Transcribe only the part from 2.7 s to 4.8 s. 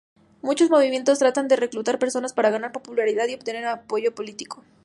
popularidad y obtener apoyo político.